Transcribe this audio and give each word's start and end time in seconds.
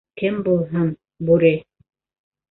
—Кем 0.21 0.37
булһын, 0.47 0.87
бүре! 1.27 1.51